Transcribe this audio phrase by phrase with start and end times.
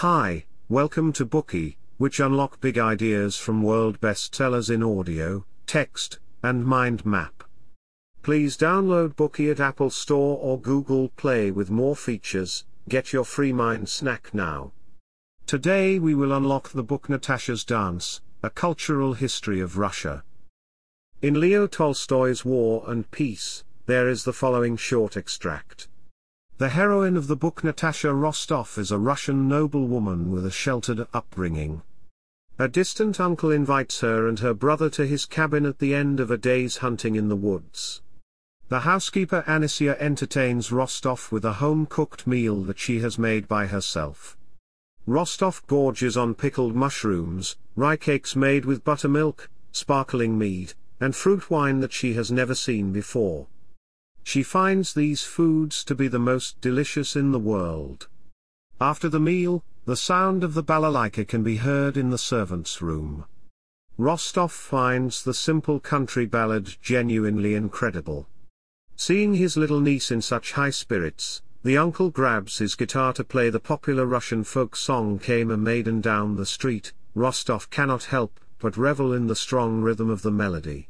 [0.00, 6.64] Hi, welcome to Bookey, which unlock big ideas from world bestsellers in audio, text, and
[6.64, 7.44] mind map.
[8.22, 12.64] Please download Bookey at Apple Store or Google Play with more features.
[12.88, 14.72] Get your free mind snack now.
[15.46, 20.24] Today we will unlock the book Natasha's Dance, A Cultural History of Russia.
[21.20, 25.89] In Leo Tolstoy's War and Peace, there is the following short extract.
[26.60, 31.80] The heroine of the book Natasha Rostov is a Russian noblewoman with a sheltered upbringing.
[32.58, 36.30] A distant uncle invites her and her brother to his cabin at the end of
[36.30, 38.02] a day's hunting in the woods.
[38.68, 44.36] The housekeeper Anisia entertains Rostov with a home-cooked meal that she has made by herself.
[45.06, 51.80] Rostov gorges on pickled mushrooms, rye cakes made with buttermilk, sparkling mead, and fruit wine
[51.80, 53.46] that she has never seen before.
[54.22, 58.08] She finds these foods to be the most delicious in the world.
[58.80, 63.24] After the meal, the sound of the balalaika can be heard in the servants' room.
[63.98, 68.28] Rostov finds the simple country ballad genuinely incredible.
[68.96, 73.50] Seeing his little niece in such high spirits, the uncle grabs his guitar to play
[73.50, 78.76] the popular Russian folk song Came a Maiden Down the Street, Rostov cannot help but
[78.76, 80.88] revel in the strong rhythm of the melody.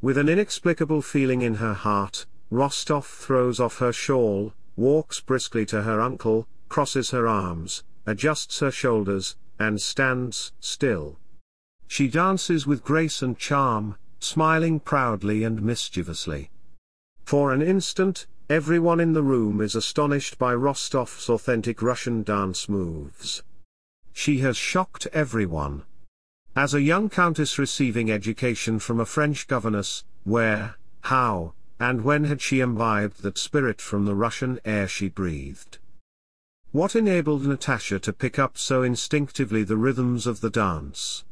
[0.00, 5.82] With an inexplicable feeling in her heart, Rostov throws off her shawl, walks briskly to
[5.82, 11.18] her uncle, crosses her arms, adjusts her shoulders, and stands still.
[11.88, 16.50] She dances with grace and charm, smiling proudly and mischievously.
[17.24, 23.42] For an instant, everyone in the room is astonished by Rostov's authentic Russian dance moves.
[24.12, 25.82] She has shocked everyone.
[26.56, 32.40] As a young countess receiving education from a French governess, where, how, and when had
[32.40, 35.78] she imbibed that spirit from the Russian air she breathed?
[36.72, 41.24] What enabled Natasha to pick up so instinctively the rhythms of the dance?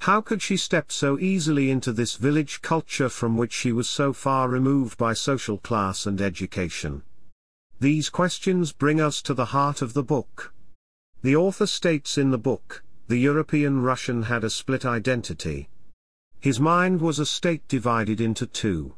[0.00, 4.12] How could she step so easily into this village culture from which she was so
[4.12, 7.02] far removed by social class and education?
[7.80, 10.54] These questions bring us to the heart of the book.
[11.22, 15.68] The author states in the book, the European Russian had a split identity.
[16.38, 18.94] His mind was a state divided into two.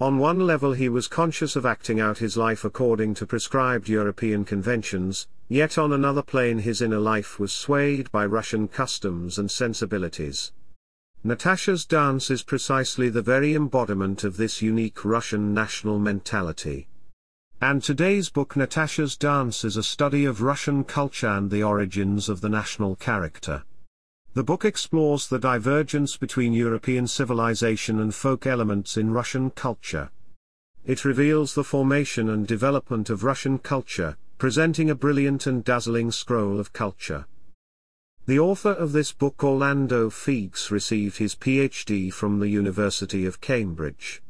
[0.00, 4.44] On one level he was conscious of acting out his life according to prescribed European
[4.44, 10.50] conventions, yet on another plane his inner life was swayed by Russian customs and sensibilities.
[11.22, 16.88] Natasha's dance is precisely the very embodiment of this unique Russian national mentality.
[17.60, 22.40] And today's book Natasha's Dance is a study of Russian culture and the origins of
[22.40, 23.64] the national character.
[24.34, 30.10] The book explores the divergence between European civilization and folk elements in Russian culture.
[30.84, 36.60] It reveals the formation and development of Russian culture, presenting a brilliant and dazzling scroll
[36.60, 37.26] of culture.
[38.26, 44.22] The author of this book Orlando Figes received his PhD from the University of Cambridge.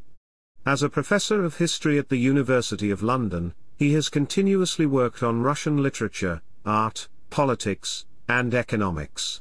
[0.66, 5.42] As a professor of history at the University of London, he has continuously worked on
[5.42, 9.40] Russian literature, art, politics, and economics.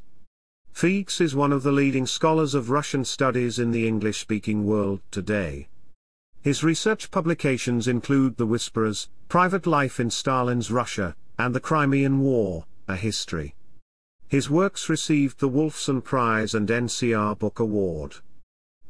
[0.72, 5.68] Figes is one of the leading scholars of Russian studies in the English-speaking world today.
[6.40, 12.64] His research publications include The Whisperers, Private Life in Stalin's Russia, and The Crimean War,
[12.86, 13.56] A History.
[14.28, 18.16] His works received the Wolfson Prize and NCR Book Award.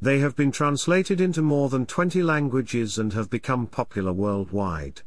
[0.01, 5.03] They have been translated into more than 20 languages and have become popular worldwide.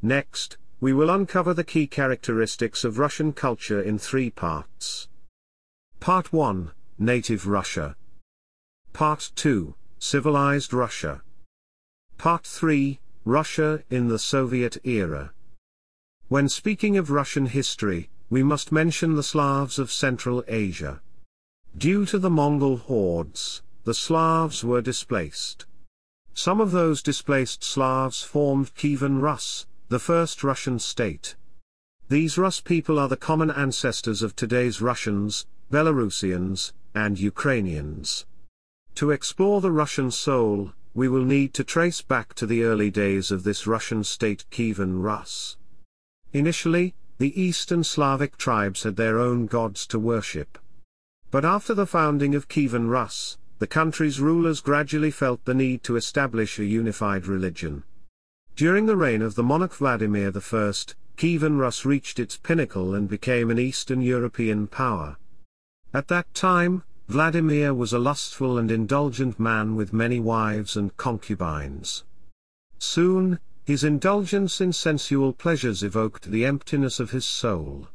[0.00, 5.08] Next, we will uncover the key characteristics of Russian culture in three parts.
[6.00, 7.96] Part 1 Native Russia.
[8.94, 11.20] Part 2 Civilized Russia.
[12.16, 15.34] Part 3 Russia in the Soviet era.
[16.28, 21.02] When speaking of Russian history, we must mention the Slavs of Central Asia.
[21.76, 25.66] Due to the Mongol hordes, the Slavs were displaced.
[26.34, 31.34] Some of those displaced Slavs formed Kievan Rus, the first Russian state.
[32.08, 38.26] These Rus people are the common ancestors of today's Russians, Belarusians, and Ukrainians.
[38.96, 43.30] To explore the Russian soul, we will need to trace back to the early days
[43.30, 45.56] of this Russian state Kievan Rus.
[46.32, 50.58] Initially, the Eastern Slavic tribes had their own gods to worship.
[51.30, 55.94] But after the founding of Kievan Rus, the country's rulers gradually felt the need to
[55.94, 57.84] establish a unified religion.
[58.56, 60.72] During the reign of the monarch Vladimir I,
[61.16, 65.18] Kievan Rus reached its pinnacle and became an Eastern European power.
[65.92, 72.04] At that time, Vladimir was a lustful and indulgent man with many wives and concubines.
[72.78, 73.38] Soon,
[73.70, 77.88] His indulgence in sensual pleasures evoked the emptiness of his soul.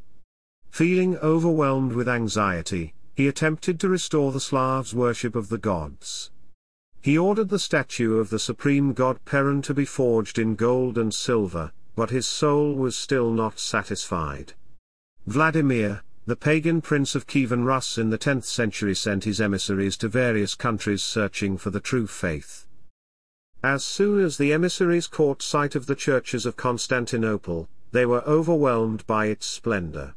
[0.70, 6.32] Feeling overwhelmed with anxiety, he attempted to restore the Slavs' worship of the gods.
[7.02, 11.14] He ordered the statue of the supreme god Perun to be forged in gold and
[11.14, 14.54] silver, but his soul was still not satisfied.
[15.26, 20.10] Vladimir, the pagan prince of Kievan Rus in the 10th century sent his emissaries to
[20.10, 22.68] various countries searching for the true faith.
[23.64, 29.06] As soon as the emissaries caught sight of the churches of Constantinople, they were overwhelmed
[29.08, 30.16] by its splendor.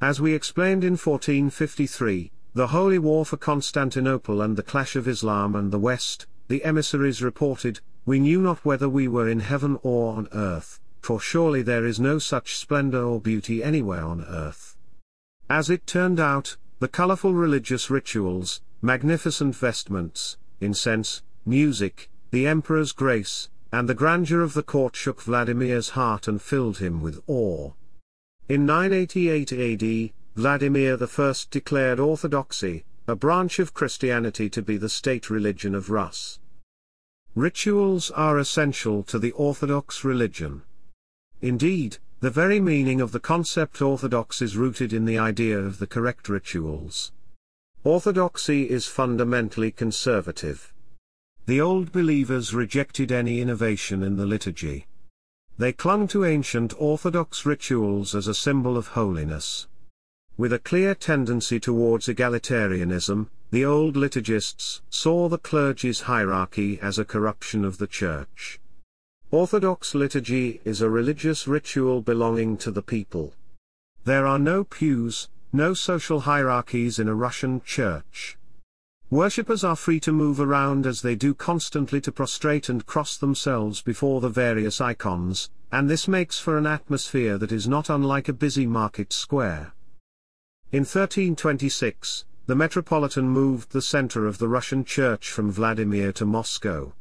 [0.00, 5.56] As we explained in 1453, the Holy War for Constantinople and the clash of Islam
[5.56, 10.14] and the West, the emissaries reported, We knew not whether we were in heaven or
[10.14, 14.76] on earth, for surely there is no such splendor or beauty anywhere on earth.
[15.50, 23.50] As it turned out, the colorful religious rituals, magnificent vestments, incense, music, the emperor's grace,
[23.72, 27.72] and the grandeur of the court shook Vladimir's heart and filled him with awe.
[28.48, 35.28] In 988 AD, Vladimir I declared Orthodoxy, a branch of Christianity to be the state
[35.28, 36.38] religion of Rus.
[37.34, 40.62] Rituals are essential to the Orthodox religion.
[41.42, 45.86] Indeed, the very meaning of the concept orthodox is rooted in the idea of the
[45.86, 47.12] correct rituals.
[47.84, 50.72] Orthodoxy is fundamentally conservative.
[51.44, 54.87] The old believers rejected any innovation in the liturgy.
[55.58, 59.66] They clung to ancient orthodox rituals as a symbol of holiness.
[60.36, 67.04] With a clear tendency towards egalitarianism, the old liturgists saw the clergy's hierarchy as a
[67.04, 68.60] corruption of the Church.
[69.32, 73.34] Orthodox liturgy is a religious ritual belonging to the people.
[74.04, 78.37] There are no pews, no social hierarchies in a Russian church.
[79.10, 83.80] Worshippers are free to move around as they do constantly to prostrate and cross themselves
[83.80, 88.34] before the various icons, and this makes for an atmosphere that is not unlike a
[88.34, 89.72] busy market square.
[90.72, 96.92] In 1326, the Metropolitan moved the center of the Russian Church from Vladimir to Moscow.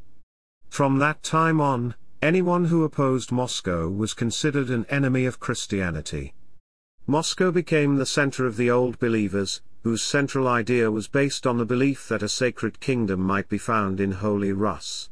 [0.70, 6.34] From that time on, anyone who opposed Moscow was considered an enemy of Christianity.
[7.06, 11.66] Moscow became the center of the Old Believers, whose central idea was based on the
[11.66, 15.10] belief that a sacred kingdom might be found in Holy Rus.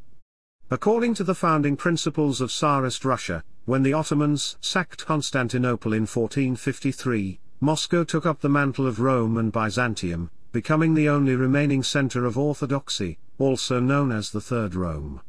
[0.69, 7.39] According to the founding principles of Tsarist Russia, when the Ottomans sacked Constantinople in 1453,
[7.61, 12.37] Moscow took up the mantle of Rome and Byzantium, becoming the only remaining center of
[12.37, 15.21] Orthodoxy, also known as the Third Rome.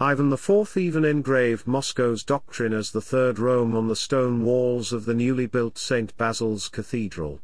[0.00, 5.04] Ivan IV even engraved Moscow's doctrine as the Third Rome on the stone walls of
[5.04, 6.16] the newly built St.
[6.16, 7.42] Basil's Cathedral.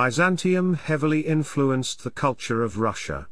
[0.00, 3.26] Byzantium heavily influenced the culture of Russia.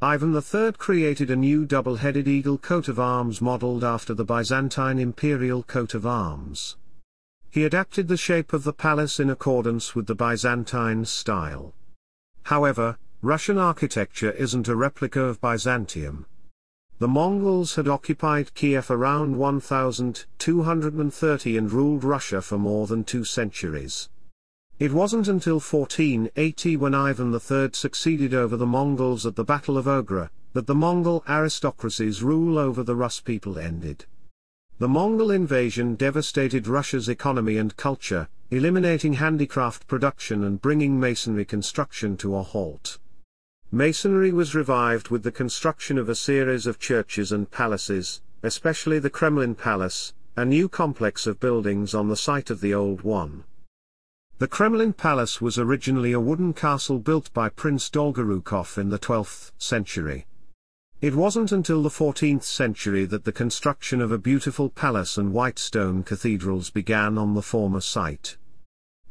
[0.00, 5.62] Ivan III created a new double-headed eagle coat of arms modeled after the Byzantine imperial
[5.62, 6.78] coat of arms.
[7.50, 11.74] He adapted the shape of the palace in accordance with the Byzantine style.
[12.44, 16.24] However, Russian architecture isn't a replica of Byzantium.
[16.98, 24.08] The Mongols had occupied Kiev around 1230 and ruled Russia for more than two centuries.
[24.80, 29.84] It wasn't until 1480 when Ivan III succeeded over the Mongols at the Battle of
[29.84, 34.06] Ugra, that the Mongol aristocracy's rule over the Rus people ended.
[34.78, 42.16] The Mongol invasion devastated Russia's economy and culture, eliminating handicraft production and bringing masonry construction
[42.16, 42.98] to a halt.
[43.70, 49.10] Masonry was revived with the construction of a series of churches and palaces, especially the
[49.10, 53.44] Kremlin Palace, a new complex of buildings on the site of the old one.
[54.40, 59.52] The Kremlin Palace was originally a wooden castle built by Prince Dolgorukov in the 12th
[59.58, 60.24] century.
[61.02, 65.58] It wasn't until the 14th century that the construction of a beautiful palace and white
[65.58, 68.38] stone cathedrals began on the former site.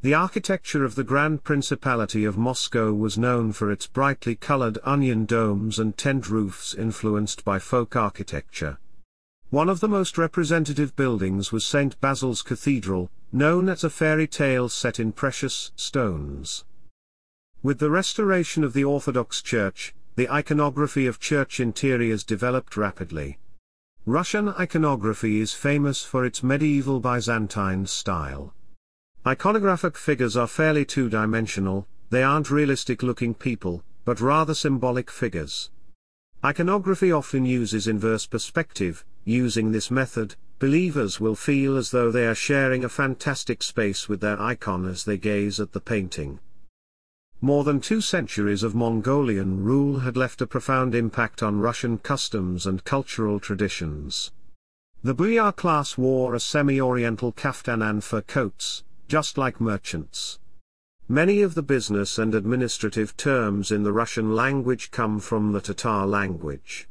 [0.01, 5.25] The architecture of the Grand Principality of Moscow was known for its brightly colored onion
[5.25, 8.79] domes and tent roofs influenced by folk architecture.
[9.51, 12.01] One of the most representative buildings was St.
[12.01, 16.65] Basil's Cathedral, known as a fairy tale set in precious stones.
[17.61, 23.37] With the restoration of the Orthodox Church, the iconography of church interiors developed rapidly.
[24.05, 28.53] Russian iconography is famous for its medieval Byzantine style.
[29.25, 35.69] Iconographic figures are fairly two-dimensional, they aren't realistic-looking people, but rather symbolic figures.
[36.43, 42.35] Iconography often uses inverse perspective, using this method, believers will feel as though they are
[42.35, 46.39] sharing a fantastic space with their icon as they gaze at the painting.
[47.41, 52.65] More than two centuries of Mongolian rule had left a profound impact on Russian customs
[52.65, 54.31] and cultural traditions.
[55.01, 60.39] The boyar class wore a semi-oriental kaftan and fur coats, just like merchants.
[61.07, 66.05] Many of the business and administrative terms in the Russian language come from the Tatar
[66.05, 66.89] language.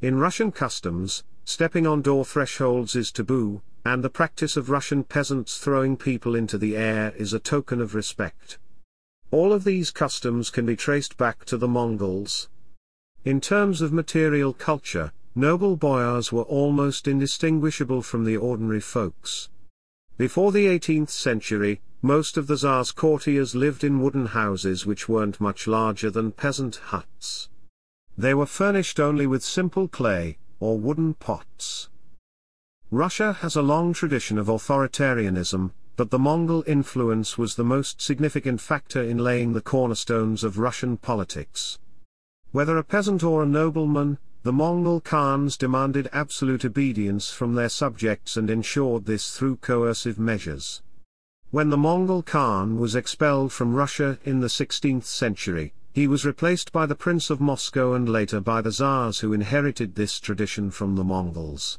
[0.00, 5.58] In Russian customs, stepping on door thresholds is taboo, and the practice of Russian peasants
[5.58, 8.58] throwing people into the air is a token of respect.
[9.30, 12.48] All of these customs can be traced back to the Mongols.
[13.24, 19.48] In terms of material culture, noble boyars were almost indistinguishable from the ordinary folks.
[20.18, 25.40] Before the 18th century, most of the Tsar's courtiers lived in wooden houses which weren't
[25.40, 27.48] much larger than peasant huts.
[28.18, 31.88] They were furnished only with simple clay, or wooden pots.
[32.90, 38.60] Russia has a long tradition of authoritarianism, but the Mongol influence was the most significant
[38.60, 41.78] factor in laying the cornerstones of Russian politics.
[42.52, 48.36] Whether a peasant or a nobleman, the Mongol Khans demanded absolute obedience from their subjects
[48.36, 50.82] and ensured this through coercive measures.
[51.50, 56.72] When the Mongol Khan was expelled from Russia in the 16th century, he was replaced
[56.72, 60.94] by the Prince of Moscow and later by the Tsars who inherited this tradition from
[60.94, 61.78] the Mongols.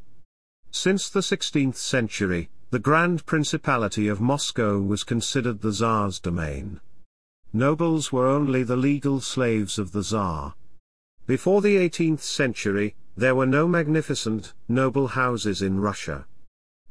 [0.71, 6.79] Since the 16th century, the Grand Principality of Moscow was considered the Tsar's domain.
[7.53, 10.55] Nobles were only the legal slaves of the Tsar.
[11.27, 16.25] Before the 18th century, there were no magnificent, noble houses in Russia.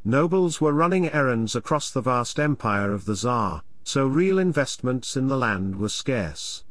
[0.05, 5.27] Nobles were running errands across the vast empire of the Tsar, so real investments in
[5.27, 6.63] the land were scarce.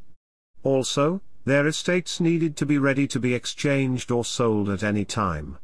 [0.65, 5.59] Also, their estates needed to be ready to be exchanged or sold at any time.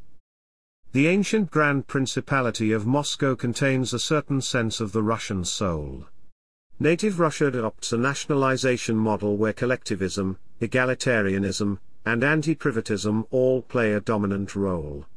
[0.92, 6.06] The ancient Grand Principality of Moscow contains a certain sense of the Russian soul.
[6.80, 14.56] Native Russia adopts a nationalization model where collectivism, egalitarianism, and anti-privatism all play a dominant
[14.56, 15.08] role.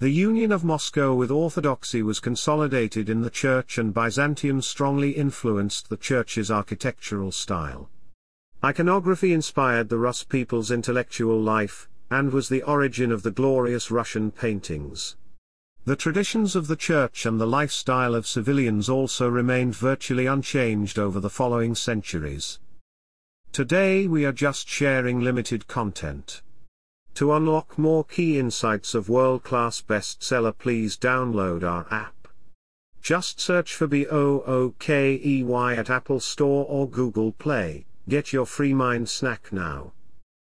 [0.00, 5.90] The union of Moscow with Orthodoxy was consolidated in the Church and Byzantium strongly influenced
[5.90, 7.88] the Church's architectural style.
[8.64, 14.30] Iconography inspired the Rus people's intellectual life, and was the origin of the glorious Russian
[14.30, 15.16] paintings.
[15.84, 21.18] The traditions of the Church and the lifestyle of civilians also remained virtually unchanged over
[21.18, 22.60] the following centuries.
[23.50, 26.42] Today we are just sharing limited content.
[27.14, 32.28] To unlock more key insights of world-class bestseller please download our app.
[33.02, 39.52] Just search for B-O-O-K-E-Y at Apple Store or Google Play, get your free mind snack
[39.52, 39.92] now.